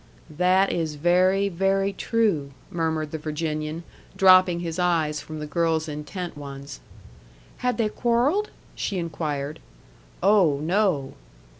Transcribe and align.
"That 0.35 0.71
is 0.73 0.95
very, 0.95 1.47
very 1.47 1.93
true," 1.93 2.53
murmured 2.71 3.11
the 3.11 3.19
Virginian, 3.19 3.83
dropping 4.17 4.61
his 4.61 4.79
eyes 4.79 5.21
from 5.21 5.37
the 5.37 5.45
girl's 5.45 5.87
intent 5.87 6.35
ones. 6.35 6.79
"Had 7.57 7.77
they 7.77 7.87
quarrelled?" 7.89 8.49
she 8.73 8.97
inquired. 8.97 9.59
"Oh, 10.23 10.59
no!" 10.59 11.13